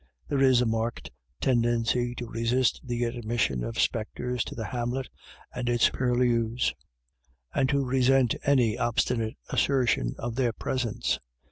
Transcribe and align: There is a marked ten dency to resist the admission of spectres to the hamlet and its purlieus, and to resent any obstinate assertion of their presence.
There 0.29 0.41
is 0.41 0.61
a 0.61 0.65
marked 0.65 1.11
ten 1.41 1.61
dency 1.61 2.17
to 2.17 2.25
resist 2.25 2.81
the 2.83 3.03
admission 3.03 3.63
of 3.63 3.77
spectres 3.79 4.43
to 4.45 4.55
the 4.55 4.65
hamlet 4.65 5.09
and 5.53 5.69
its 5.69 5.89
purlieus, 5.91 6.73
and 7.53 7.69
to 7.69 7.85
resent 7.85 8.33
any 8.43 8.79
obstinate 8.79 9.37
assertion 9.51 10.15
of 10.17 10.37
their 10.37 10.53
presence. 10.53 11.19